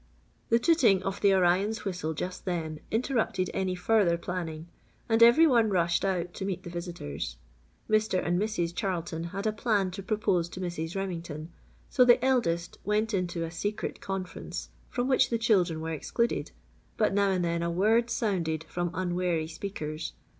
The 0.49 0.57
tooting 0.57 1.03
of 1.03 1.21
the 1.21 1.31
Orion's 1.35 1.85
whistle 1.85 2.15
just 2.15 2.45
then, 2.45 2.79
interrupted 2.89 3.51
any 3.53 3.75
further 3.75 4.17
planning 4.17 4.67
and 5.07 5.21
every 5.21 5.45
one 5.45 5.69
rushed 5.69 6.03
out 6.03 6.33
to 6.33 6.43
meet 6.43 6.63
the 6.63 6.71
visitors. 6.71 7.37
Mr. 7.87 8.17
and 8.25 8.39
Mrs. 8.41 8.73
Charlton 8.73 9.25
had 9.25 9.45
a 9.45 9.51
plan 9.53 9.91
to 9.91 10.01
propose 10.01 10.49
to 10.49 10.59
Mrs. 10.59 10.95
Remington, 10.95 11.51
so 11.87 12.03
the 12.03 12.25
eldest 12.25 12.79
went 12.83 13.13
into 13.13 13.43
a 13.43 13.51
secret 13.51 14.01
conference 14.01 14.69
from 14.89 15.07
which 15.07 15.29
the 15.29 15.37
children 15.37 15.81
were 15.81 15.91
excluded, 15.93 16.49
but 16.97 17.13
now 17.13 17.29
and 17.29 17.45
then 17.45 17.61
a 17.61 17.69
word 17.69 18.09
sounded 18.09 18.63
from 18.63 18.89
unwary 18.95 19.45
speakers. 19.47 20.13